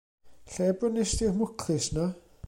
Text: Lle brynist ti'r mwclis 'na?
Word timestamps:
Lle 0.53 0.69
brynist 0.79 1.15
ti'r 1.19 1.37
mwclis 1.41 1.91
'na? 1.99 2.07